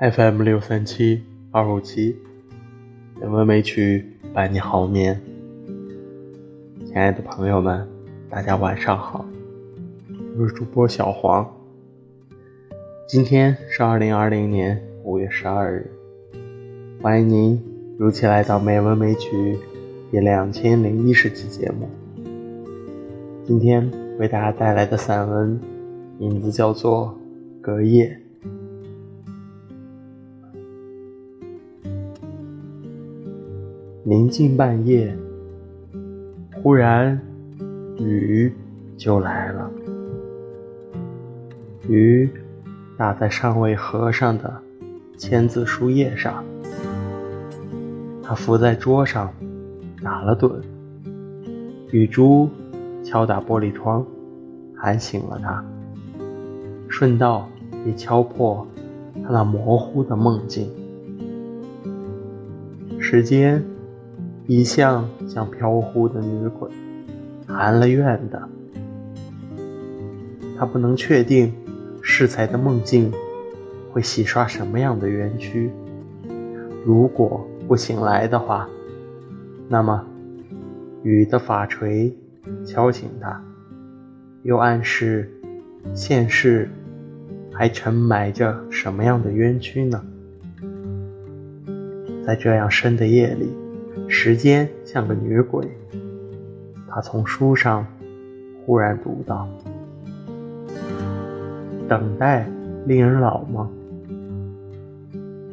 [0.00, 2.14] FM 六三七二五七，
[3.20, 5.20] 人文美曲伴你好眠。
[6.86, 7.84] 亲爱的朋友们，
[8.30, 9.26] 大家晚上好，
[10.38, 11.44] 我是主播小黄。
[13.08, 15.90] 今天是二零二零年五月十二日，
[17.02, 17.60] 欢迎您
[17.98, 19.56] 如期来到《美文美曲》
[20.12, 21.88] 第两千零一十期节目。
[23.44, 23.90] 今天
[24.20, 25.60] 为大家带来的散文，
[26.20, 27.18] 名字叫做
[27.60, 28.06] 《隔夜》。
[34.08, 35.14] 临近半夜，
[36.62, 37.20] 忽然
[37.98, 38.50] 雨
[38.96, 39.70] 就来了。
[41.86, 42.30] 雨
[42.96, 44.62] 打在尚未合上的
[45.18, 46.42] 签字书页上，
[48.22, 49.30] 它伏在桌上
[50.02, 50.52] 打了盹。
[51.90, 52.48] 雨珠
[53.04, 54.06] 敲打玻璃窗，
[54.74, 55.62] 喊醒了他，
[56.88, 57.46] 顺道
[57.84, 58.66] 也敲破
[59.22, 60.66] 他那模糊的梦境。
[62.98, 63.62] 时间。
[64.48, 66.70] 一向像飘忽的女鬼，
[67.46, 68.48] 含了怨的。
[70.56, 71.52] 他不能确定
[72.00, 73.12] 适才的梦境
[73.92, 75.70] 会洗刷什么样的冤屈。
[76.82, 78.66] 如果不醒来的话，
[79.68, 80.02] 那么
[81.02, 82.16] 雨的法锤
[82.64, 83.44] 敲醒他，
[84.44, 85.30] 又暗示
[85.92, 86.70] 现世
[87.52, 90.02] 还沉埋着什么样的冤屈呢？
[92.26, 93.52] 在这样深的夜里。
[94.06, 95.66] 时间像个女鬼，
[96.88, 97.86] 他从书上
[98.64, 99.48] 忽然读到
[101.88, 102.46] ：“等待
[102.86, 103.70] 令人老吗？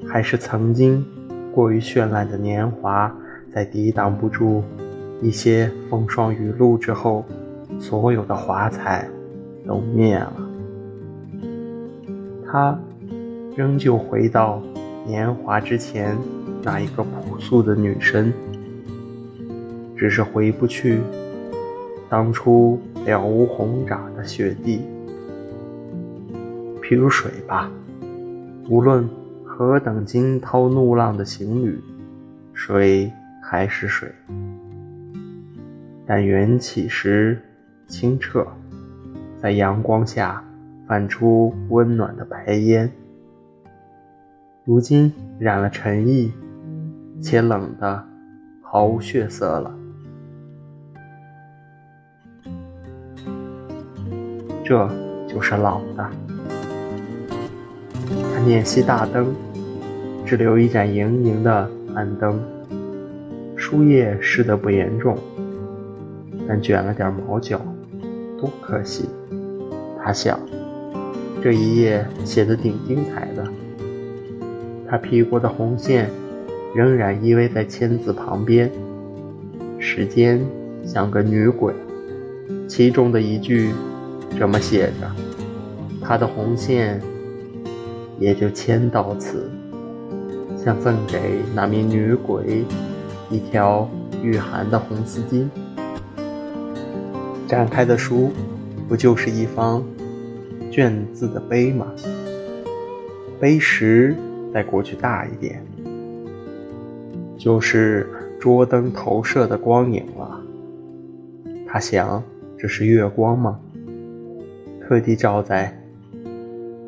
[0.06, 1.06] 还是曾经
[1.54, 3.14] 过于绚烂的年华，
[3.54, 4.64] 在抵挡不住
[5.22, 7.26] 一些风霜雨露之后，
[7.80, 9.08] 所有的华彩
[9.66, 10.34] 都灭了？
[12.46, 12.78] 他
[13.56, 14.62] 仍旧回到
[15.06, 16.16] 年华之前。”
[16.66, 18.34] 那一个朴素的女生，
[19.96, 21.00] 只是回不去
[22.10, 24.82] 当初了无轰炸的雪地。
[26.82, 27.70] 譬如水吧，
[28.68, 29.08] 无论
[29.44, 31.80] 何等惊涛怒浪的行旅，
[32.52, 34.10] 水还是水。
[36.08, 37.40] 但缘起时
[37.88, 38.48] 清澈，
[39.40, 40.44] 在阳光下
[40.88, 42.92] 泛出温暖的白烟。
[44.64, 46.34] 如今染了尘意。
[47.22, 48.04] 且冷的
[48.62, 49.74] 毫无血色了，
[54.64, 54.88] 这
[55.28, 56.10] 就是老的。
[58.34, 59.34] 他捻熄大灯，
[60.26, 62.40] 只留一盏盈盈的暗灯。
[63.56, 65.18] 书页湿得不严重，
[66.48, 67.60] 但卷了点毛角，
[68.38, 69.10] 多可惜。
[70.04, 70.40] 他想，
[71.42, 73.44] 这一页写的挺精彩的。
[74.88, 76.10] 他屁股的红线。
[76.76, 78.70] 仍然依偎在签字旁边。
[79.80, 80.46] 时间
[80.84, 81.74] 像个女鬼，
[82.68, 83.72] 其中的一句
[84.38, 85.10] 这么写着
[86.04, 87.02] ：“他的红线
[88.20, 89.50] 也就牵到此，
[90.58, 92.66] 想赠给那名女鬼
[93.30, 93.90] 一条
[94.22, 95.48] 御寒的红丝巾。”
[97.48, 98.34] 展开的书
[98.90, 99.82] 不就是一方
[100.70, 101.88] 卷字的碑吗？
[103.40, 104.14] 碑石
[104.54, 105.64] 在过去大一点。
[107.46, 110.42] 就是桌灯投射的光影了。
[111.68, 112.24] 他想，
[112.58, 113.62] 这是月光吗？
[114.82, 115.80] 特地照在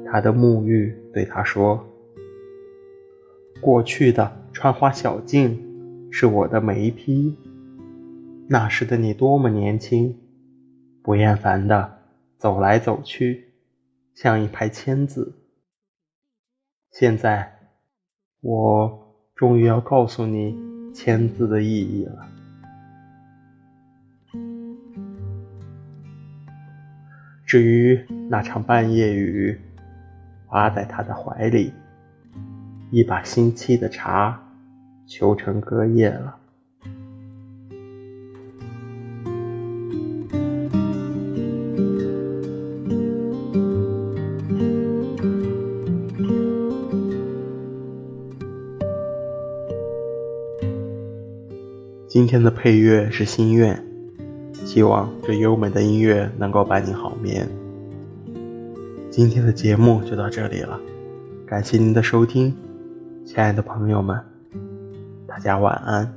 [0.03, 1.85] 他的沐浴，对他说
[3.61, 7.37] ：“过去的川花小径是我的眉批，
[8.49, 10.17] 那时的你多么年轻，
[11.03, 11.99] 不厌烦的
[12.39, 13.53] 走来走去，
[14.15, 15.35] 像一排签字。
[16.89, 17.59] 现在，
[18.41, 19.03] 我。”
[19.37, 20.57] 终于要告诉你
[20.91, 22.27] 签字的意义了。
[27.45, 29.57] 至于那场半夜雨，
[30.47, 31.71] 趴在他的怀里，
[32.89, 34.41] 一把新沏的茶，
[35.05, 36.35] 求成隔夜了。
[52.07, 53.83] 今天的配乐是心愿，
[54.65, 57.45] 希望这优美的音乐能够伴你好眠。
[59.11, 60.79] 今天的节目就到这里了，
[61.45, 62.55] 感谢您的收听，
[63.25, 64.17] 亲爱的朋友们，
[65.27, 66.16] 大家晚安。